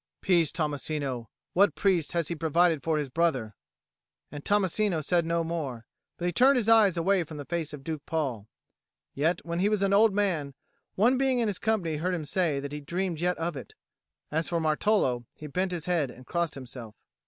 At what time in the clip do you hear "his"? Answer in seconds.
2.97-3.07, 6.57-6.67, 11.47-11.59, 15.71-15.85